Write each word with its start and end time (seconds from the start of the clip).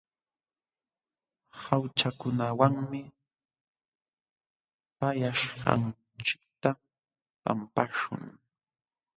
Haćhakunawanmi 1.59 3.01
pallaśhqanchikta 4.97 6.69
pampaśhun. 7.43 8.21